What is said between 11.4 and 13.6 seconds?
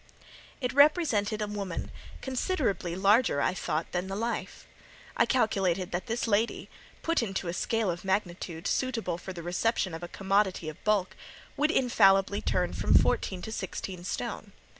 would infallibly turn from fourteen to